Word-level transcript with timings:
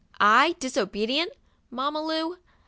I 0.19 0.55
disobedient, 0.59 1.33
Mam 1.69 1.93
ma 1.93 1.99
Lu 2.01 2.39